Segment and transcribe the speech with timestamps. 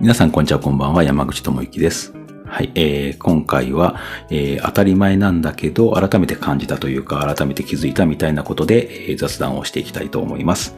[0.00, 1.02] 皆さん、こんにちは、こんばんは。
[1.02, 2.14] 山口智之です。
[2.46, 3.96] はい、えー、今回は、
[4.30, 10.76] えー、当たり前なんだけど、改めて感じたというか、改めて気づいたみたいなことで、えー雑談をしていきたいと思います。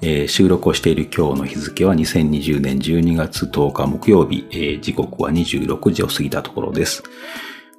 [0.00, 7.02] えー収録をしている今日の日付は2020年12月10日木曜日、え時刻は26時を過ぎたところです。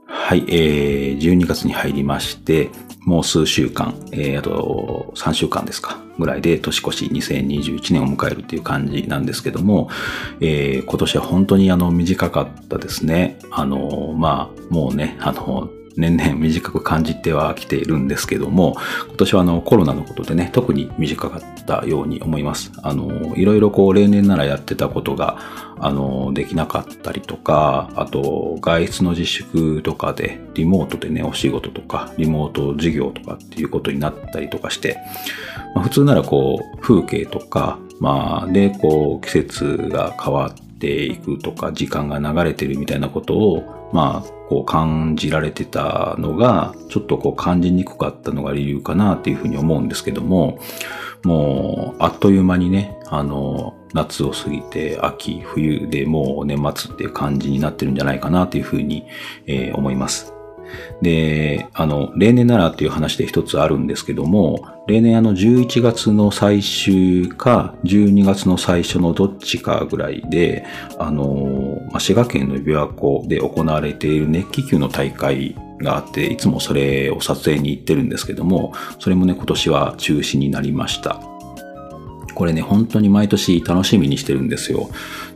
[0.07, 2.69] はい、えー、12月に入りまして、
[3.01, 9.89] もう数週間、えー、あと3週間ですか、ぐらいで年越し2021年を迎えるっていう感じなんですけども、
[10.41, 13.37] えー今年は本当にあの短かったですね。
[13.51, 18.75] あの、まあ、もうね、あの、年々短く感じてはきているんですけども、
[19.07, 22.71] 今年はあのコロナのことでね、特に短かったように思います。
[22.83, 25.37] あの、いろいろこう例年ならやってたことが、
[25.79, 34.97] あの、できなかったりとか、あと、外出の自粛とかで、リモートでね、お仕事とか、リモート授業とかっていうことになったりとかして、
[35.75, 50.59] まあ、普通ならこう、風景とか、まあ、で、こう、季節が変わっていくとか、時間が流れてるみたいなことを、まあ、こう感じられてたのが、ちょっとこう感じにくかったのが理由かなっていうふうに思うんですけども、
[51.23, 59.05] もう、あっという間にね、あの、夏を過ぎて秋、冬でもう年末っていう感じになってるんじゃないかなというふうに、
[59.47, 60.34] えー思います。
[61.01, 70.65] で、あの、例年ならっていう話で一つあるんですけども、例年あの11月の最終か12月の最初のどっちかぐらいで、
[70.99, 81.19] あの、滋賀県の琵琶湖で行われている熱気球の大会があって、いつもそれを撮影に行ってるんですけども、それもね、今年は中止になりました。
[82.35, 84.89] これね、本当に毎年楽しみにしてるんですよ。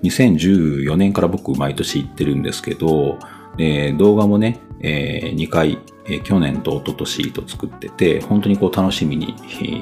[0.03, 3.17] 2014年から僕毎年行ってるんですけど、
[3.57, 9.35] で動画もね、え2回、えー去年と一昨年と作ってて、本当にこう楽しみに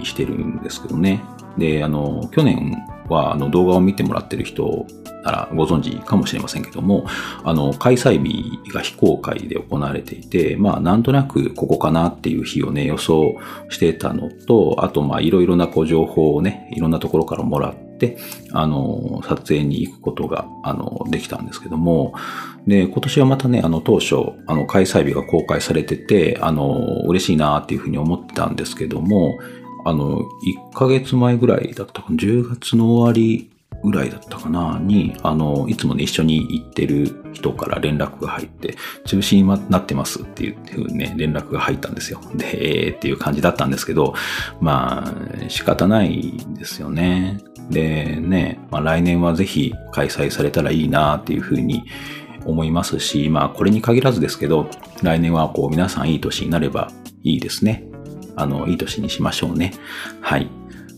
[0.04, 1.22] してるんですけどね。
[1.58, 2.76] で、あの、去年
[3.10, 4.86] はあの動画を見てもらってる人
[5.24, 7.06] ならご存知かもしれませんけども、
[7.44, 13.38] あの、開催日が非公開で行われていて、まあ、なんとなくここかなっていう日をね、予想
[13.70, 17.87] してたのと、あと、まあ、いろいろなこう情報をね、いろんなところからもらって、
[18.52, 22.14] あの、撮影に行くことが、あの、できたんですけども、
[22.68, 24.16] で、今年はまたね、あの、当初、
[24.46, 29.40] あの、開催日が公開されてて、あの、嬉しいなっていうふうに思ってたんですけども、
[29.86, 33.50] あの、1ヶ月前ぐらいだったかな、10月の終わり
[33.84, 38.76] ぐらいだったかな、に、あの、いつもね、一緒に行ってる人から連絡が入って、
[39.06, 42.20] 中止になってますっていうふうにね、連絡が入ったんですよ。
[42.36, 44.14] で、えーっていう感じだったんですけど、
[44.60, 47.38] まあ、仕方ないですよね。
[47.70, 51.84] で、ね、まあ、来年はぜひ開催されたらいいなっていうふうに
[52.46, 54.70] 思いますし、まあ、これに限らずですけど、
[55.04, 56.92] 来年はこう、皆さんいい年になれば
[57.24, 57.84] いいですね。
[58.36, 59.74] あの、いい年にしましょうね。
[60.22, 60.50] はい。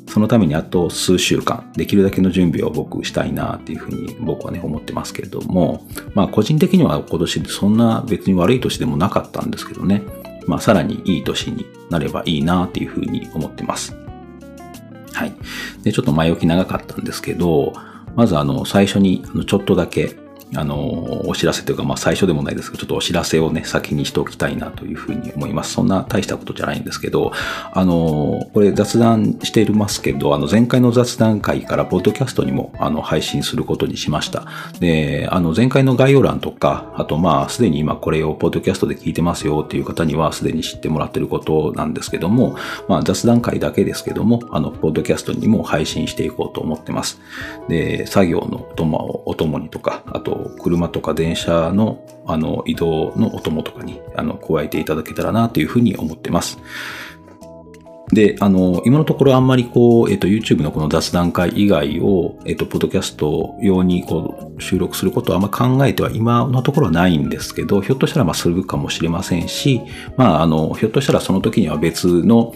[0.09, 10.01] そのためにあと数週間、できるだけの準備を僕したいなっていうふうに僕はね、思ってますけれども、まあ個人的には今年そんな別に悪い年でもなかったんですけどね、
[10.47, 13.95] まあさらにいい年になればいいなっていうふうに思ってます。
[15.19, 15.35] はい。
[15.83, 17.73] で、ちょっと前置き長かったんですけど、
[18.15, 20.15] まずあの、最初にちょっとだけ
[20.55, 25.73] あの、お知らせというか、まあ最初でもないですけど、ちょっとお知らせをね、先にしておきたいなというふうに思います。
[25.73, 27.31] そんな大したことじゃないんですけど、
[27.71, 34.45] あの、これ雑談していますけど、あの、前回の雑談会から、ポッドキャストにも、あの、配信することにしました。
[34.79, 42.55] で、あの、前回の概要欄とか、あと、まあ、すでに今これをポッドキャストで聞いてますよっていう方には、すでに知ってもらってることなんですけども、
[42.87, 47.19] まあ、雑談会だけですけども、あの、ポッドキャストにも配信していこうと思ってます。
[47.67, 56.59] で、作業のお供をお供にとか、あと、車とか電車の、あの、移動のお供とかに、あの、加えていただけたらなというふうに思ってます。
[58.11, 69.81] で、あの、今のところあんまりこう、えっ、と、YouTube のこの雑談会以外を、えっ、と、ポッドキャスト用にこう、収録することはあんま考えては今のところはないんですけど、ひょっとしたらまあするかもしれませんし、
[70.17, 72.55] まあ、あの、ひょっとしたらその時には別の、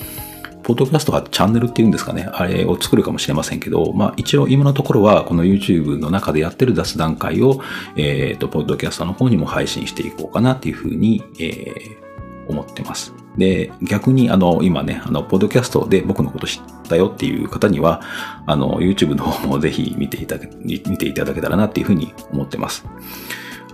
[0.64, 7.62] ポッドキャストがチャンネルっていうんですかね、あれを作るかもしれませんけど、まあ一応今のところはこの YouTube の中でやってる雑談会を、
[7.96, 12.04] えっ、と、ポッドキャストの方にも配信していこうかなっていうふうに、えー
[12.48, 13.14] 思ってます。
[13.38, 18.02] で、逆にあの、今ね、あの、ポッドキャストで僕のこと知ったよっていう方には、
[18.46, 22.86] あの、YouTube の方もぜひ見ていただけ、見ていただけたらなっていうふうに思ってます。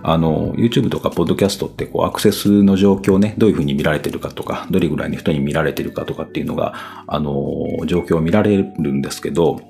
[0.02, 7.34] あの、YouTube とか Podcast ってこうアクセスの状況ね、どういうふうに見られてるかとか、どれぐらいの人に見られてるかとかっていうのが、あの、
[7.86, 9.60] 状況を見られるんですけど、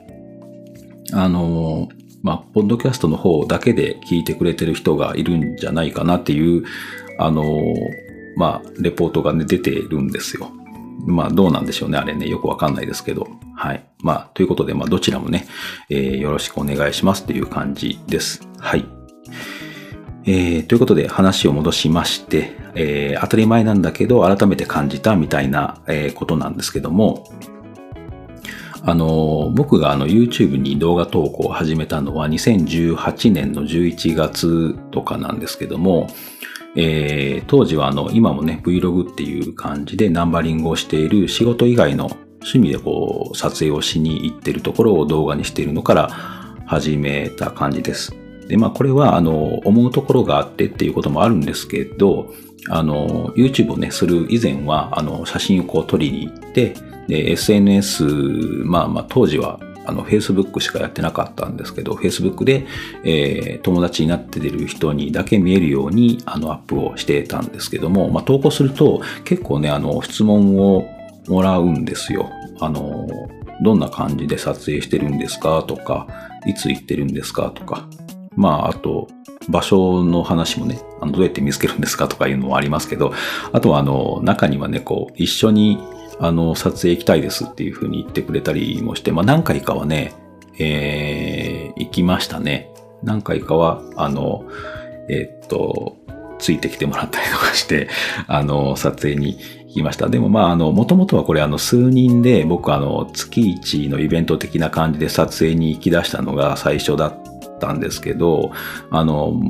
[1.13, 1.89] あの、
[2.23, 6.65] まあ、ポッドキャストの方だけで聞いてくれてる人がいるんじゃないかなっていう、
[7.19, 7.45] あの、
[8.37, 10.51] まあ、レポートがね、出てるんですよ。
[11.07, 11.97] まあどうなんでしょうね。
[11.99, 13.27] あれね、よくわかんないですけど。
[13.57, 13.85] はい。
[14.03, 15.47] まあ、ということで、まあどちらもね、
[15.89, 18.47] えー、よろしくお願いしますっていう感じです。
[18.59, 19.00] はい。
[20.25, 27.25] えー、ということで話を戻しまして、えー、当たり前なんだけど改めて感じたみたいな、えー、ことなんですけども、
[28.83, 36.09] あの、僕があの YouTube に動画投稿を始めたのは2018年の11月とかなんですけども、
[36.77, 42.07] えー、当時はあの、今もね、Vlog っていう感じでナンバリングをしている仕事以外の
[42.41, 46.09] 趣味でこう、撮影をしに行ってるところを動画にしているのから
[46.67, 48.20] 始めた感じです。
[48.51, 52.35] で、まあこれはあの、思うところがあってっていうこともあるんですけど、
[52.69, 56.75] あの、YouTube をね、する以前は、あの、写真をこう撮りに行って、
[57.09, 62.67] で、SNS、まあまあ当時はあの、Facebook しかやってなかったんですけど、Facebook で、
[63.05, 70.87] えー、友達になってる人にだけ見えるように、あの、アップをしてたんですけども、まあ、投稿すると、結構ね、あの、質問を
[71.29, 72.31] もらうんですよ。
[72.61, 73.09] あの、
[73.63, 76.07] どんな感じで撮影してるんですかとか、
[76.47, 77.89] いつ行ってるんですかとか、
[78.37, 79.09] まあ、あと、
[79.49, 83.13] 場所の話もね、あのどうやって見つけるんですかとかいうのもありますけど、
[83.53, 85.79] あとはあの、中にはね、こう、一緒に
[86.23, 90.13] あの、撮影行きたいですっていうふうに言ってくれたりもして、まあ何回かはね、
[90.59, 92.69] えー、行きましたね。
[93.03, 94.45] 何回かは、あの、
[95.09, 95.97] えー、っと、
[96.39, 97.89] ついてきてもらったりとかして、
[98.27, 99.39] あの、撮影に
[99.69, 100.11] 行きました。
[100.11, 107.30] でもまあ、あの、もともとはこれあの、数人で僕あの、月1のイベント的な感じで撮影に行き出したのが最初だった
[107.61, 108.53] ったんですけど、
[108.91, 109.41] あの、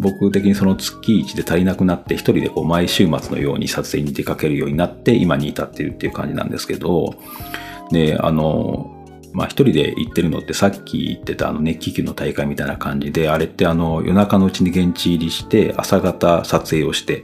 [0.00, 7.16] 僕的にその月1で足りなくなって一人でこう毎週末のように撮影に出かけるようになって今に至っているっていう感じなんですけど、
[7.90, 8.94] で、あの、
[9.32, 17.22] まあ一人で行ってるのってさっき言ってたあの熱気球の大会みたいな感じで、あれってあの夜中のうちに現地入りして朝方撮影をして、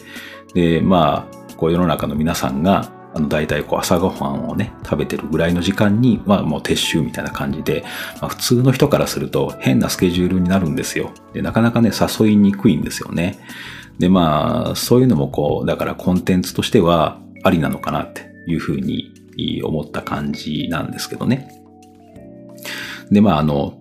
[0.55, 7.85] で、まあ、こう世の中の皆さんがあの、大体こう朝ごはんをね、食べてるぐらいの時間に、まあもう撤収みたいな感じで、
[8.21, 11.13] まあ普通の人からすると変なスケジュールになるんですよ。
[11.33, 13.39] で、なかなかね、誘いにくいんですよね。
[13.99, 19.13] で、まあ、そういうのもこう、だからコンテンツとしてはありなのかなっていうふうに
[19.63, 21.49] 思った感じなんですけどね。
[23.11, 23.81] で、まあ、あの、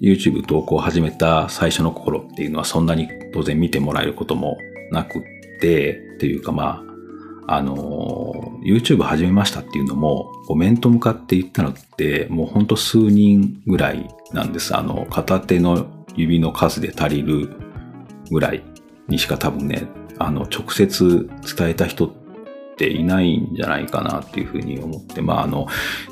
[0.00, 4.58] YouTube 投稿を始めた最初の頃っていうのはそんなに当然見てもらえることも
[4.90, 5.22] なくっ
[5.60, 6.82] て、っていうかま
[7.46, 7.74] あ、あの、
[8.64, 14.74] YouTube 始めましたっていうのも、こう面と向かって言ったのって、もうほんと数人ぐらいなんです。
[14.74, 17.50] あの、片手の指の数で足りる
[18.30, 18.62] ぐらい
[19.08, 19.86] にしか多分ね、
[20.18, 22.10] あの、直接伝えた人っ
[22.76, 25.66] ていないんじゃないかなっていうふうに思って、まあ、あの、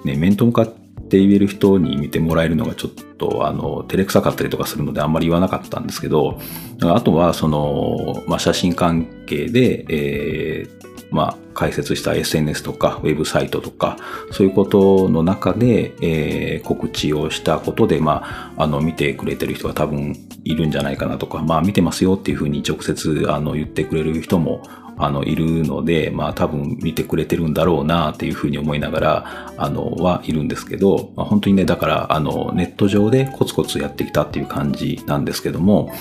[0.05, 6.39] ね、面と向かって言える人に見てもらえるのがちょっと、あの、照れくさかったりとかするのであんまり言わなかったんですけど、
[6.83, 13.97] あとは、その、まあ、写真関係で、えー、まあ、解説した SNS とかウェブサイトとか、
[14.32, 24.62] そういうことの中で、えー、告知をしたことで、まあ、あの、見てくれてる人が多分いるんじゃないかなとか、まあ、見てますよっていうふうに直接、あの、言ってくれる人も、
[24.99, 35.93] あの、いるので、まあ、多分見てくれてるんだろうなっていうふうに思いながら、あの、はいるんですけど、まあ、本当にね、だから、あの、ネット上でコツコツやってきたっていう感じなんですけども、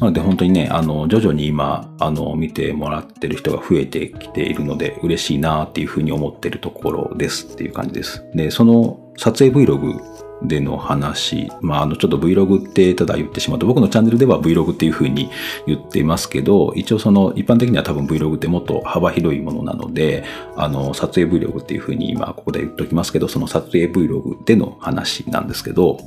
[0.00, 8.24] なので本当にね、あの、徐々に今、あの、見てもらってる人が増えてきているので、嬉しいなっていうふうに思ってるところですっていう感じです。
[8.34, 10.00] で、その撮影 Vlog
[10.42, 15.28] での話、まあ、あの、ちょっと Vlog ってただ言ってしまうと、僕のチャンネルでは Vlog っていうふうに
[15.66, 20.24] 言っていますけど、一応その、一般的には多分 Vlog ってもっと幅広いものなので、
[20.56, 25.98] あの、撮影 Vlog っていうふうに今ここで言っておきますけど、その撮影 Vlog での話なんですけど、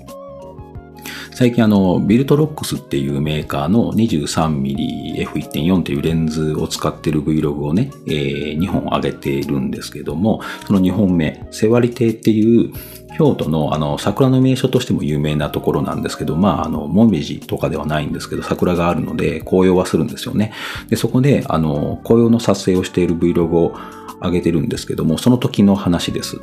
[1.35, 12.71] 最近あの、ビルトロックスっていうメーカーの 23mmF1.4 というレンズを使ってる Vlog をね、えー、2本上げているんですけども、その2本目、セワリ亭っていう
[13.17, 20.53] 京都のあの桜の名所としても有名なところなんですけど、まあ、あの、もみじとかではないんですけど、桜があるので紅葉はするんですよね。
[20.89, 23.75] で、そこで、あの、紅葉の撮影をしている Vlog を
[24.21, 26.39] 上げてるんですけども、その時の話です。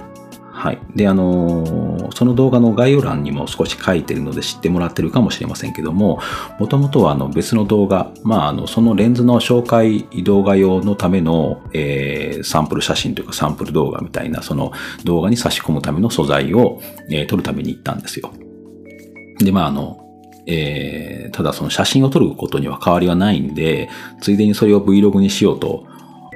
[0.60, 0.78] はい。
[0.94, 6.20] で、あのー、その動画の概要欄にも少し書いてるので知ってもらってるかもしれませんけども、
[6.58, 14.72] もともとはあの別の動画、まあ、あの、そのレンズの紹介動画用のための、えー、サンプル写真というかサンプル動画みたいな、その
[15.04, 18.30] 動画に差し込むための素材を、えー、撮るために行ったんですよ。
[19.38, 19.98] で、まあ、あの、
[20.46, 23.88] えー、ただその写真を撮ることには変わりはないんで、
[24.20, 25.86] ついでにそれを Vlog にしようと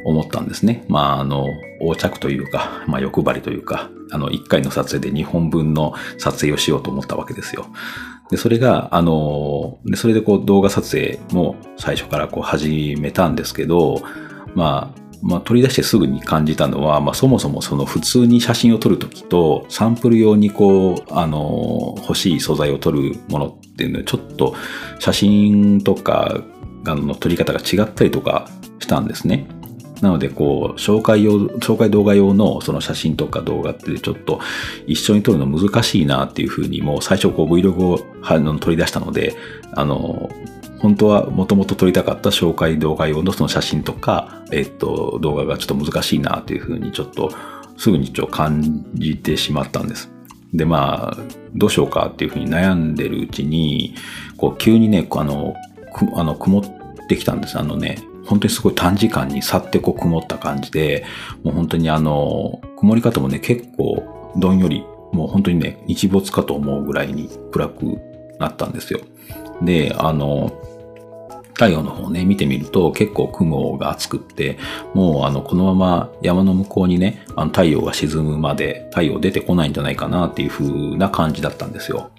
[0.05, 0.85] 思ったんですね。
[0.89, 1.47] まあ、あの、
[1.81, 7.67] 横着というか、まあ、欲張りというか、あの、1回の撮影で2本分の撮影をしようと思ったわけですよ。
[8.31, 14.03] で、それが、あの、で、それでこう動画撮影も最初からこう始めたんですけど、
[14.55, 24.55] まあ、まあ、取り出してすぐに感じたのは、まあ、そもそもその普通に写真を撮るときと、サンプル用にこう、あの、欲しい素材を撮るものっていうのは、ちょっと
[24.99, 26.43] 写真とか
[26.85, 29.47] の撮り方が違ったりとかしたんですね。
[30.05, 34.39] なので、こう、紹介用、紹介動画用のその写真とか動画ってちょっと
[34.87, 39.35] 一緒に撮るの難しいなっていうふうにもう最初こう Vlog を取り出したので、
[39.73, 40.31] あの、
[40.79, 47.33] 本当はもともと撮りたかった紹介動画用のその写真とか、えっと、動画がちょっと難しいなっていうふうにちょっと
[47.79, 50.11] すぐにちょ感じてしまったんです。
[50.53, 51.17] で、まあ、
[51.55, 53.95] どうしようかっていうふうに悩んでるうちに、
[54.37, 55.55] こう、急にね、あの、
[55.95, 56.65] くあの曇っ
[57.09, 57.59] てきたんです。
[57.59, 61.05] あのね、本当にすごい短時間に去ってこう曇った感じで、
[61.43, 67.99] もう本当にあの、曇り方もね、結構どんより、もう本当にね、日没かと思うぐらいに暗く
[68.39, 69.01] なったんですよ。
[69.63, 70.53] で、あの、
[71.55, 74.59] 太陽の方ね、見てみると結構雲が厚くって、
[74.93, 82.11] もうあの、このまま山の向こうにね、あの太陽が沈むまで太陽出てこないんじゃないかなっていう風な感じだったんですよ。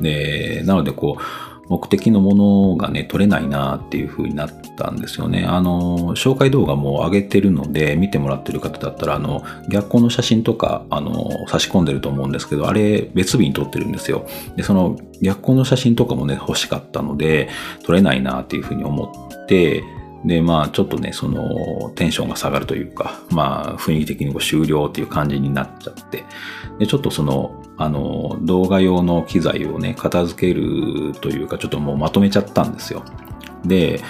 [0.00, 5.44] で、なのでこう、目的のものがね、取れないなっていう風になったんですよね。
[5.46, 14.26] あの、紹介動画も上げてるので、見てもらってる方だったら、あの、逆光の写真とか、あの、差し込んでると思うんですけど、あれ別日に撮ってるんですよ。
[14.56, 17.48] で、その逆光の写真とかもね、欲しかったので、
[17.84, 19.82] 撮れないなっていう風に思って、
[20.24, 26.24] で、まあ、ちょっとね、その、テンションが下がるというか、まあ、雰囲気的にこう終了っていう感じになっちゃって、
[26.78, 33.04] で、ちょっとその、あの、動画用の機材をね、片付けるというか、ちょっともうまとめちゃったんですよ。
[33.64, 34.00] で、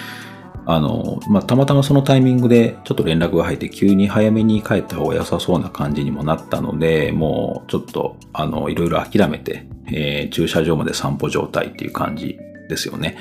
[0.65, 12.37] あの、まあ、たまたまそのタイミングでちょっと連絡が入って急に早めに帰った方が良さそうな感じにもなったので、もうちょっと、あの、いろいろ諦めて、えー、駐車場まで散歩状態っていう感じ
[12.69, 13.17] ですよね。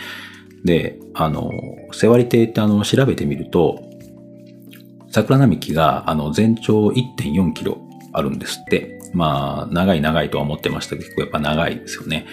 [0.65, 1.51] で、あの、
[1.93, 3.83] 瀬割亭ってあの、調べてみると、
[5.11, 7.79] 桜並木があの、全長1.4キロ
[8.13, 8.99] あるんですって。
[9.15, 12.27] まあ、長い長いとは思ってましたけど、結構やっぱ長いですよね。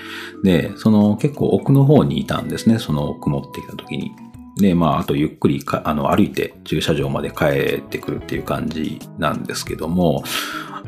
[0.43, 4.11] で、その結構奥の方にいたんですね、その曇ってきた時に。
[4.57, 7.45] で、まあ、あとゆっくりかあの歩いて駐車場まで帰
[7.77, 10.23] ってくるっていう感じなんですけども、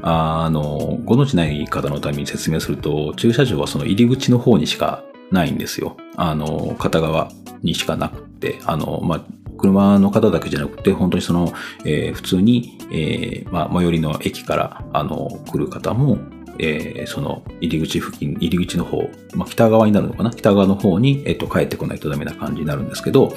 [0.02, 5.98] あの、ご存知ない方のために説明すると、駐車場はその入り口の方にしかないんですよ。
[6.16, 7.32] あの、片側
[7.64, 9.22] にしかなくて、あの、まあ、
[9.58, 11.54] 車の方だけじゃなくて、本当にその、
[11.84, 16.18] えー、普通に、えー、まあ、最寄りの駅から、あの、来る方も、
[16.60, 20.32] えー、その入り口付近、入り口の方、まあ、北側になるのかな？
[20.32, 23.34] 北側の方に、えっ、と、帰ってこないとダメな感じになるんですけど、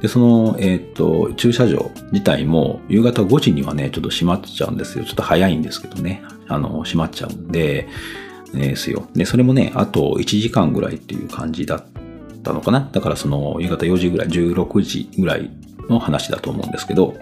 [0.00, 5.04] で、その、えっ、と、駐車場自体も、夕方5時にはね、ちょっと閉まっちゃうんですよ。
[5.04, 6.22] ちょっと早いんですけどね。
[6.48, 7.88] あの、閉まっちゃうんで、
[8.52, 9.08] ですよ。
[9.14, 11.84] で、それもね、あと1時間ぐらいっていう感じだっ
[12.42, 12.88] たのかな。
[12.92, 15.50] だからその夕方4時ぐらい、16時ぐらい
[15.88, 17.14] の話だと思うんですけど、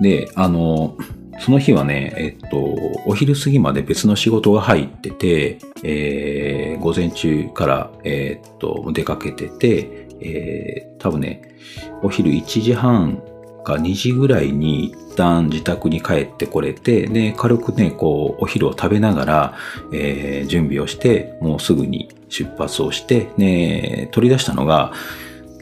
[0.00, 0.96] で、あの、
[1.40, 2.74] その日はね、えっと、
[3.06, 11.56] お昼過ぎまで別の仕事が入ってて、えー、午前中から、えー、っと、出かけてて、えー、多分ね、
[12.02, 13.22] お昼1時半
[13.64, 19.54] か2時ぐらいに一旦自宅に帰ってこれて、で、軽くね、こう、お昼を食べながら、
[19.92, 24.92] えー、準備をして、もうすぐに出発をして、ね、取り出したのが、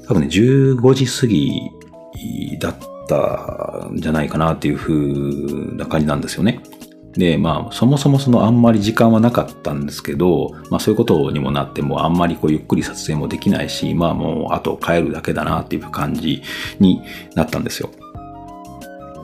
[0.09, 2.79] 多分ね、15時過ぎだっ
[3.09, 6.61] たんじゃないかなっていう風な感じなんですよね。
[7.15, 16.43] で、まあ、そもそもそのあんまり時間はなかったんですけど、まあそういうことにもなってもあんまりこうゆっくり撮影もできないし、まあもうあと帰るだけだなっていう感じ
[16.81, 17.03] に
[17.35, 17.91] なったんですよ。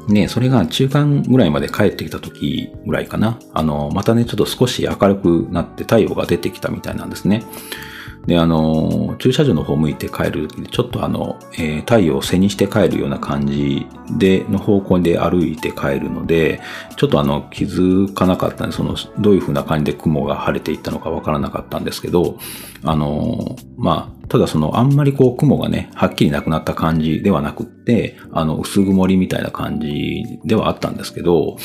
[0.09, 3.38] ね、それが中間ぐらいまで帰ってきた時ぐらいかな。
[3.52, 7.45] あの、またね、ちょっと少し明るくなって太陽が出てきたみたいなんですね。
[8.28, 13.87] で、あの、駐車場の方向いて帰る時に、ちょっとあの、えー、太陽を背にして帰るような感じ
[14.18, 16.61] で、の方向で歩いて帰るので、
[16.97, 22.38] ちょっとあの、気づかなかったんで、その、どういう風な感じで雲が晴れていったのかわからなかったんですけど、
[22.85, 31.56] あの、まあ、ただその、あんまりこう、雲がね、はっきりなくなった感じではなくって、あの、薄曇りみたいな感じではあったんですけど、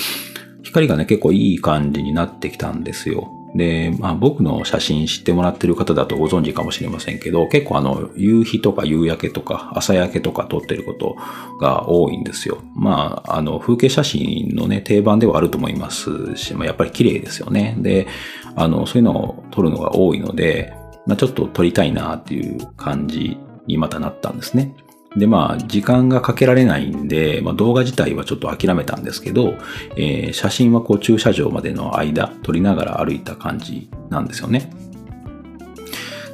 [0.62, 3.43] 光がね、結構いい感じになってきたんですよ。
[3.56, 11.16] で、まあ僕の写真知ってもらってる方だとご存知かもしれませんけど、結構あの、夕日とか夕焼けとか朝焼けとか撮ってること
[11.60, 12.60] が多いんですよ。
[12.76, 17.76] まあ、あの、風景写真のね、定番ではあると思いますし、まあやっぱり綺麗ですよね。
[17.80, 18.08] で、
[18.56, 20.74] あの、そういうのを撮るのが多いので、
[21.06, 24.76] まあちょっと撮りたいなっていう感じにまたなったんですね。
[25.16, 29.56] で、まあ、時間がかけられないんで、まあ、動画自体はちょっと諦めたんですけど、
[29.96, 34.72] えー、写真はこう駐車場までの間、撮りながら歩いた感じなんですよね。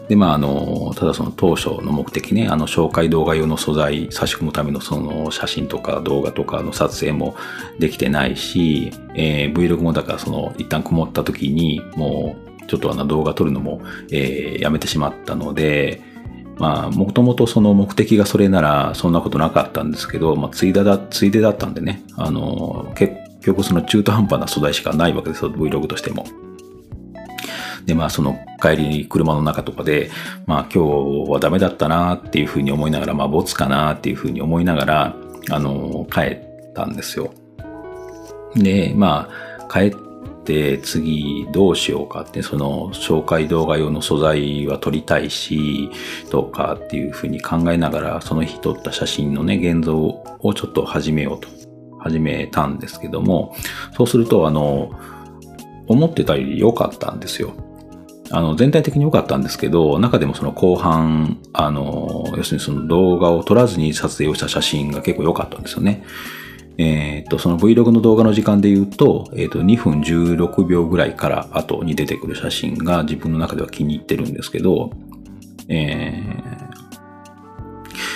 [0.07, 7.35] で、まあ、あの、ただその当初の目的ね、あの、紹介動画用の素材差し込むためのその写真とか動画とかの撮影も
[7.77, 13.81] できてないし、えー、Vlog もだからその、一旦曇った時に、もう、ちょっとあの動画撮るのも、
[14.11, 16.01] えー、やめてしまったので、
[16.59, 26.25] まあ、もともとその目的がそれなら、そんなことなかったんですけど、まあ、ついでだ、ついでだったんでね、あの、結局その中途半端な素材しかないわけですよ、Vlog としても。
[27.85, 30.11] で、まあその帰りに車の中とかで、
[30.45, 30.83] まあ今
[31.25, 35.15] 日はダメだったなっていうふうに思いながら、まあボツかなっていうふうに思いながら、
[35.49, 37.33] あの、帰ったんですよ。
[38.55, 40.08] で、まあ帰って
[40.81, 45.89] 次どうしようかって、その紹介動画用の素材は撮りたいし、
[46.31, 51.47] どうかっていうふうに考えながら、その日撮った写真のね、現像をちょっと始めようと、
[51.99, 53.55] 始めたんですけども、
[53.95, 54.91] そうすると、あの、
[55.87, 57.53] 思ってたより良かったんですよ。
[58.31, 66.03] あの、全体的に良かったんですけど、中でもその後半、あの、要するにその動画を撮らずに撮影をした写真が結構良かったんですよね。
[66.79, 74.91] えっ、ー、と、その Vlog の動画の時間で言うと、えっ、ー、と、2分16秒ぐらいから後に出てくる写真が自分の中では気に入ってるんですけど、
[75.67, 76.69] えー、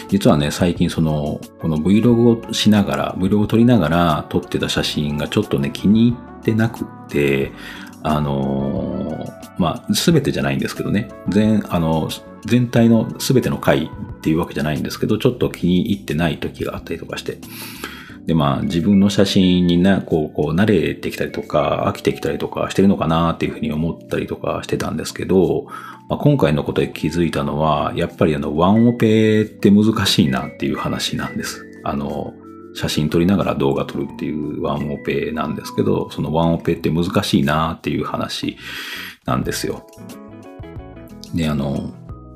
[0.07, 7.51] 実はね、最近その、この Vlog をしながら、Vlog を撮りながら撮ってた写真がちょっとね、気に入ってなくって、
[8.01, 12.07] あのー、まあ、すべてじゃないんですけどね、全、あの、
[12.45, 13.89] 全体のすべての回っ
[14.21, 17.39] ていうわけじゃないんですけど、ちょっと気に入ってない時があったりとかして。
[18.25, 25.65] で、まあ、自分の写真にな、こう、こう、慣れてきたりとか、飽きてきたりとかしてるのかなっていうふうに思ったりとかしてたんですけど、
[26.09, 31.65] まあ、今回のことで気づいたのは、やっぱりあの、ワンオペって難しいなっていう話なんです。
[31.83, 32.33] あの、
[32.75, 38.57] 写真撮りながら動画撮るっていうワンオペなんですけど、そのワンオペって難しいなっていう話
[39.25, 39.85] なんですよ。
[41.35, 41.93] で、あの、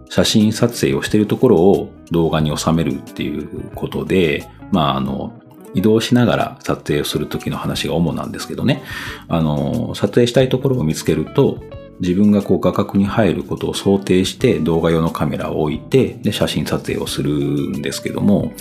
[0.10, 5.34] 写真撮影をしているところを動画に収めるっていうことで、まあ、あの、
[5.74, 8.84] 移動しながら撮影をするときの話が主なんですけどね。
[9.28, 11.64] あの、撮影したいところを見つけると、
[12.00, 18.54] 自分がこう画角に入ることを想定して動画用のカメラを置いて、で、写真撮影をするんですけども、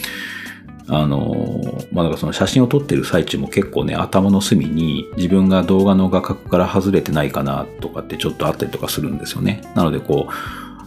[0.89, 9.63] あの、まあ、だからその写真を撮ってる最中も結構ね、頭の隅に自分が動画の画角から外れてないかなとかってちょっとあったりとかするんですよね。
[9.75, 10.33] なのでこう、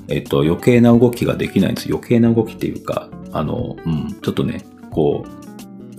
[0.07, 1.87] えっと、余計な動きができないんです。
[1.89, 5.48] 余計な動きっていうか、あの、うん、ちょっとね、こう、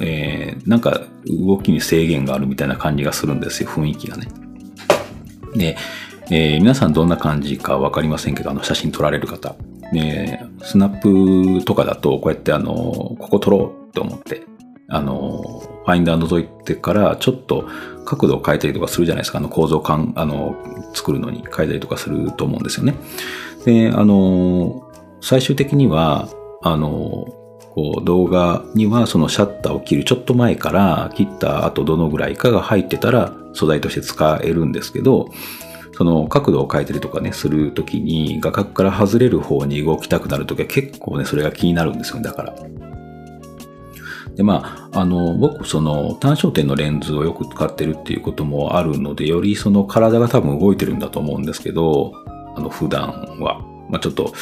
[0.01, 4.29] えー、なんか動きに制限があるみたいな感じがするんですよ、雰囲気がね。
[5.55, 5.77] で、
[6.31, 9.57] えー、皆さんどんな感じかわかりませんけど、あの写真撮られる方。
[9.93, 14.43] ね、スナップとかだと、こうやってあの、ここ撮ろうと思って、
[14.89, 15.43] あの、
[15.85, 17.69] ファインダー覗いてからちょっと
[18.05, 19.39] 角度を変えたりとかするじゃないですか。
[19.39, 20.57] あの構造感、あの、
[20.95, 22.95] 作るのに変えたりとかすると思うんですよね。
[23.65, 24.89] で、あの、
[25.21, 26.29] 最終的には、
[26.63, 27.27] あの、
[27.75, 35.31] こう動画にはそのシャッターを切るちょっと前から切った後どのぐらいかが入ってたら素材として使えるんですけど、
[35.93, 42.55] その角度を変えたりとかね、するときに画角から外れる方に動きたくなるときは結構ね、それが気になるんですよね、だから。
[44.35, 52.15] で、まあ、あの、僕、その単焦点のレンズをよく使ってるっていうこともあるので、よりその体が多分動いてるんだと思うんですけど、
[52.57, 53.09] あの、普段
[53.41, 53.61] は。
[53.91, 54.33] まあ、ちょっと、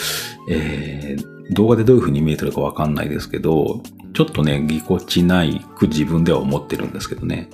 [0.49, 3.83] えー、動画でどういう風に見えてるかわかんないですけど、
[4.13, 7.49] ちょっとね、ぎこちないく自分では思ってるんですけどね。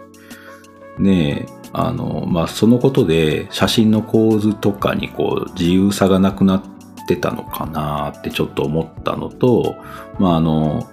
[0.99, 6.63] で、あの、まあ、そのことで写真の構図とかにこう自由さがなくなっ
[7.07, 9.77] てたのかなってちょっと思ったのと、
[10.19, 10.89] まあ、あの、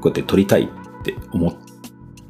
[0.04, 1.54] うやって撮りたいって思っ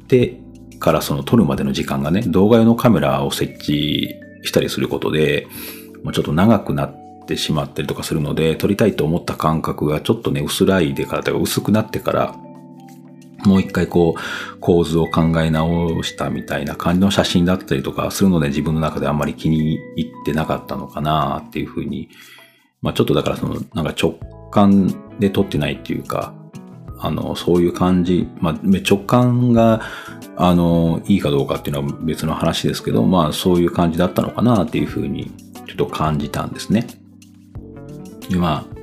[0.07, 0.39] て
[0.79, 5.47] からその撮るまでの時間がね、動画用のカメラを設置したりすることで、
[6.03, 12.35] もうちょっと長くなっててしまったりとかするので、撮りたいと思った感覚がちょっとね、薄らいでから薄くなってから
[13.45, 22.09] もう一回こう、構図を考え直したみたいな感じの写真だったりとかするので自分の中であんまり気に入ってなかったのかなっていうふうに、
[22.81, 24.19] まあちょっとだからその、なんか直
[24.51, 26.33] 感で撮ってないっていうか、
[26.99, 29.81] あの、そういう感じ、まあ直感が、
[30.37, 35.31] あの、いいかどうかっていうのは別の話ですけど、まあそういう感じだったのかなっていうふうに
[35.67, 36.87] ちょっと感じたんですね。
[38.29, 38.75] で、まあ、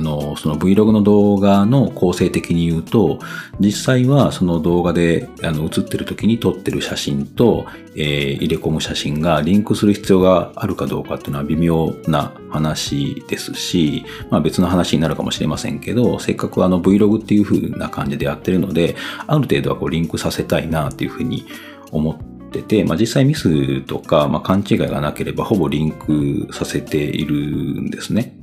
[0.00, 3.18] の、その Vlog の動画の構成的に言うと、
[3.58, 21.46] 実際はその動画であの映ってる時に撮ってる写真と、えー、入れ込む写真がリンクする必要があるかどうかっていうのは微妙な話ですし、まあ別の話になるかもしれませんけど、せっかくあの Vlog っていう風な感じでやってるので、ある程度はこうリンクさせたいなっていう風に
[21.90, 27.34] 思ってて、まあ、実際ミスとか、まあ、勘違いがなければほぼリンクさせている
[27.82, 28.39] んですね。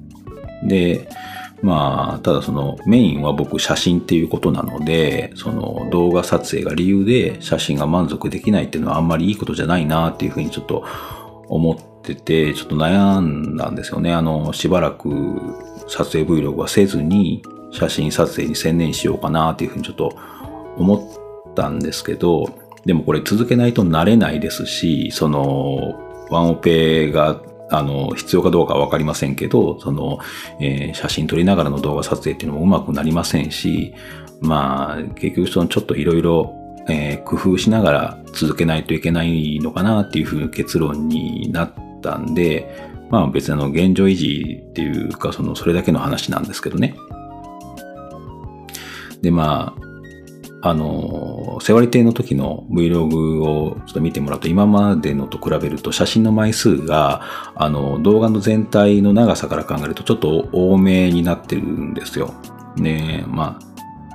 [0.68, 1.10] で、
[1.62, 10.86] まあ、ただそのメインは僕写真っていうことなので、その動画撮影が理由で写真が満足できないっていうのはあんまりいいことじゃないなっていうふうにちょっと
[11.50, 14.14] 思ってて、ちょっと悩んだんですよね。
[14.14, 15.10] あの、しばらく
[15.88, 20.16] 撮影 Vlog はせずに写真撮影に専念しようかなっていうふうにちょっと
[20.78, 20.96] 思
[21.50, 22.46] ったんですけど、
[22.86, 30.20] でもこれ続けないとなれないですし、その、ワンオペがあの、必要かどうかはわかりませんけど、その、
[30.60, 33.94] えー、写真撮りながらの動画撮影っていうのもうまくなりませんし、
[34.40, 36.54] まあ、結局そのちょっといろいろ、
[36.90, 42.66] え工夫しながら続けないといけないのかなっていうふうに結論になったんで、
[43.10, 46.96] まあ別にあの現状維持っていうか、そのそれだけの話なんですけどね。
[49.22, 49.87] で、まあ、
[50.62, 57.22] あの、セワリ亭の時の Vlog をちょっと見てもらうと、今までのと比べると写真の枚数が、
[57.56, 62.34] あの、動画の全体の長さから考えるとちょっと多めになってるんですよ。
[62.76, 63.68] ねまあ、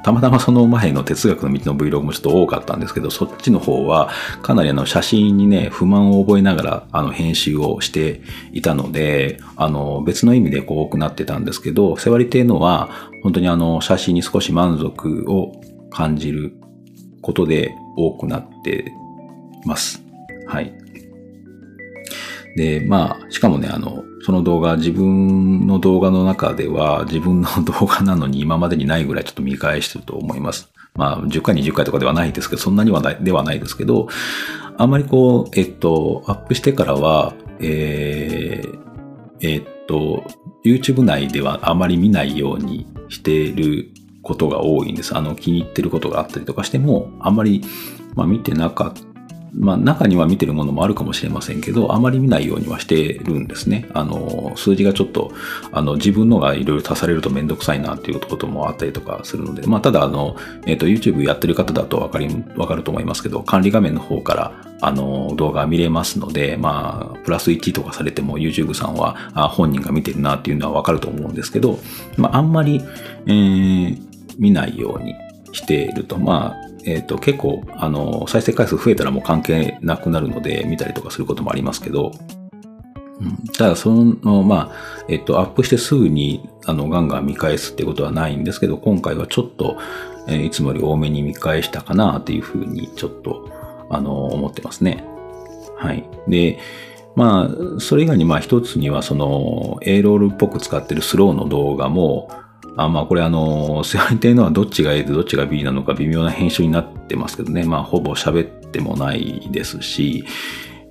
[0.03, 4.11] たまたまその前の哲学の道の Vlog もちょっと多かったんですけど、そっちの方は
[4.43, 8.21] かなりあの写真にね、不満を覚えながらあの編集をして
[8.53, 12.91] いたので、あの別の意味でこう多くなってたんですけど、セワリ亭のは
[13.23, 15.61] 本当にあの写真に少し満足を
[15.93, 16.55] 感じる
[17.21, 18.93] ことで多くなって
[19.65, 20.03] ます。
[20.47, 20.73] はい。
[22.57, 30.71] で、まあ、しかもね、あの、その動画、自分の動画の中では、自分の動画なのに今までにないぐらいちょっと見返してると思います。
[30.95, 34.09] まあ、10回、20回とかではないですけど、そんなにはない、ではないですけど、
[34.77, 38.79] あんまりこう、えっと、アップしてからは、えー、
[39.41, 40.25] えっと、
[40.65, 43.89] YouTube 内ではあまり見ないようにしている
[44.23, 45.17] ことが多いんです。
[45.17, 47.63] あの、気に入ってることがあったりとかしても、あんまり、
[48.15, 49.13] まあ、見てなかった。
[49.55, 53.87] まあ、中には見てるものもあるかもしれませんけど、あまり見ないようにはしてるんですね。
[53.93, 55.31] あの、数字がちょっと、
[55.73, 71.79] あの、自分のがいろいろ足されるとめんどくさいなっていうこともあったりとかするので、まあ、ただ、あの、えっ、ー、と、YouTube やってる方だとわかり、わかると思いますけど、管理画面の方から、あの、動画見れますので、まあ、プラス1とかされても YouTube さんは、あ本人が見てるなっていうのはわかると思うんですけど、
[72.17, 72.83] まあ、あんまり、
[73.27, 75.15] えー、見ないように
[75.53, 76.19] していると。
[76.19, 82.13] まあ、えっ、ー、と、結構、あの、再生回数増えたらもう関係なくなるので、見たりとかすることもありますけど、
[83.21, 89.79] うん、ただ、その、まあ、えっ、ー、と、アップしてすぐに、あの、ガンガン見返すってことはないんですけど、今回はちょっと、
[90.29, 93.49] えー、いつもより多めに見返したかなっていうふうに、ちょっと、
[93.91, 95.05] あの、思ってますね。
[95.77, 96.05] はい。
[96.27, 96.59] で、
[97.15, 102.29] まあ、それ以外に、まあ、一つには、その、A ロールっぽく使ってるスローの動画も、
[102.77, 107.65] あまあこれあの、世話っていうのはどっちが A でどっちが B なのか微妙な編集になってますけどね。
[107.65, 110.25] まあほぼ喋ってもないですし、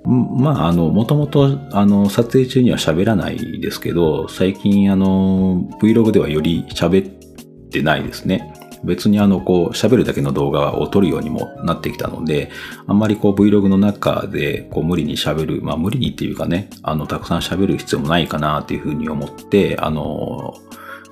[0.06, 8.54] まああの、もともとあの、撮影中には喋らないですけど、最近あの、Vlog ではより喋ってないですね。
[8.84, 12.50] 別にあの、こう、喋るだけの動画を撮るようにもなってきたので、
[12.88, 20.56] あんまりこう Vlog の中で、こう無理に喋る、まあ無理にっていうかね、あの、たくさん喋る必要もないかなっていうふうに思って、あの、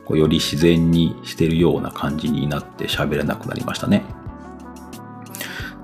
[0.09, 4.03] こうより自然にしてるような感じになって喋れなくなりましたね。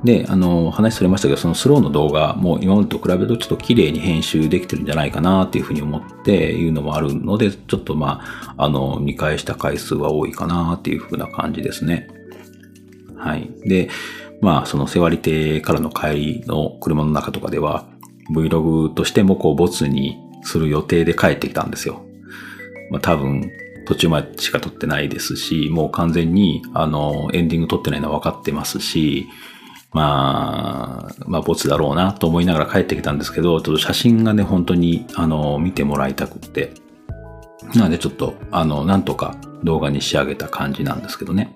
[0.04, 8.22] で、あの、話されましたけど、そのスローの動画も今までと比べるとちょっと綺麗に編集できてるんじゃないかなっていうふうに思っていうのもあるので、ちょっとま
[8.58, 12.08] あ、あの、見返した回数は多いかなっていうふうな感じですね。
[13.16, 13.48] はい。
[13.64, 13.90] で、
[14.42, 17.86] まあ、そのセワリ亭からの帰りの車の中とかでは、
[18.34, 22.02] Vlog としてもこう、ボツにする予定で帰ってきたんですよ。
[22.90, 23.52] まあ、多分、
[23.86, 29.28] 途中までしか撮ってないですし、もう完全に、あの、エンディング撮ってないのは分かってますし、
[29.94, 36.74] まあ、まあ、ボツだろうなと思いながら帰ってきたんですけど、ちょっと写真がね、本当に、あの、見てもらいたくって。
[37.74, 41.56] なのでちょっと、あの、なんとか動画に仕上げた感じなんですけどね。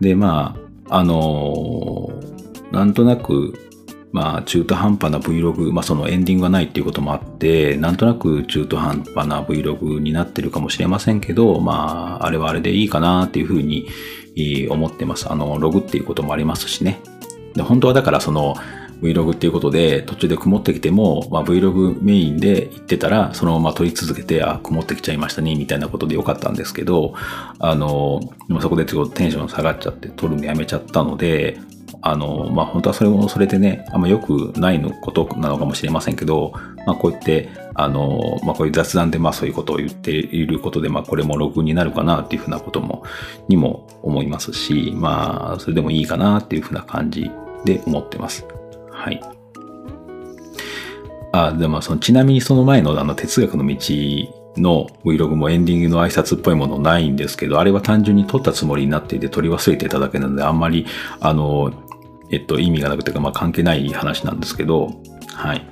[0.00, 0.56] で、ま
[0.88, 2.10] あ、あの、
[2.72, 3.63] なんとなく、
[4.14, 13.88] まあ、中途半端な Vlog、まあ、そのエンディングがないっていうこともあって、なんとなく中途半端な Vlog になってるかもしれませんけど、まあ、あれはあれでいいかなっていうふうに
[14.70, 15.32] 思ってます。
[15.32, 17.00] あの、ログっていうこともありますしね。
[17.54, 18.54] で、本当はだからその、
[19.02, 27.14] Vlog っていうことで途中で曇ってきても、まあ、Vlog メインで行ってたらそのまま撮り続けて、あ、曇ってきちゃいましたね、みたいなことでよかったんですけど、
[27.58, 28.20] あの、
[28.60, 31.58] そこでちょっとテンション下がっちゃって撮るのやめちゃったので、
[32.06, 36.52] あの、まあ、本当はそれもそれでね、あんま良くないのことなのかもしれませんけど、
[36.86, 43.04] まあ、こう言って、あの、まあ、こういう雑談で、まあ、そういうことを言っていることで、まあ、これもログになるかなっていうふうなことも、
[43.48, 47.30] にも思いますし、まあ、それでもいいかなっていうふうな感じ
[47.64, 48.46] で思ってます。
[48.90, 49.22] はい。
[51.32, 53.76] あ、でも、その、ちなみにその前のあの、哲学の道
[54.56, 60.86] の Vlog もエンディングの挨拶っぽいものないんですけど、あれは単純に撮ったつもりになっていて撮り忘れてただけなので、あんまり、
[61.20, 61.72] あの、
[62.30, 64.90] えっと、意味がなくてか、まあ関係ない話なんですけど、
[65.32, 65.66] はい。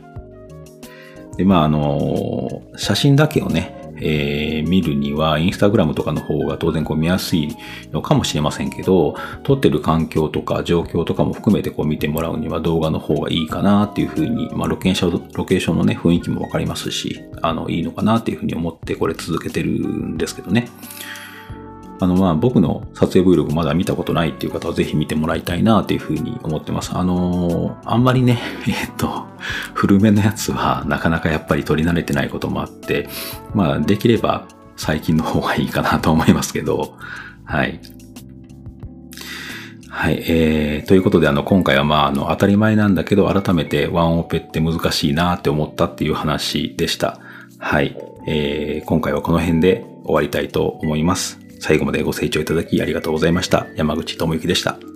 [1.36, 7.56] で、まああの、写真だけをね、えー、見るには、インスタグラムとかの方が当然こう見やすい
[7.92, 20.68] のかもしれませんけど、撮ってる環境とか状況とかも含めてこう見てもらうには動画の方がいいかなっていうふうに、まあロケーション、ロケーションのね、雰囲気もわかりますし、あの、いいのかなっていうふうに思ってこれ続けてるんですけどね。
[22.02, 26.92] あの、まあ、僕の撮影 Vlog まだ見たことないっていう方はぜひ見てもらいたいなっていうふうに思ってます。
[26.94, 29.26] あのー、あんまりね、 えっと、
[29.72, 33.08] 古めのやつはなかなかやっぱり撮り慣れてないこともあって、
[33.54, 36.94] まあ、できれば最近の方がいいかなと思いますけど、
[37.44, 37.80] はい。
[39.88, 40.24] はい。
[40.26, 47.20] えー、ということで、あの、今回はまあ、あの、当たり前なんだけど、改めてワンオペって難しいなって思ったっていう話でした。
[47.58, 47.96] はい。
[48.26, 51.41] えー、今回はこの辺で終わりたいと思います。
[51.62, 53.68] 最後までご清聴いただきありがとうございました。
[53.76, 54.91] 山口智之でした。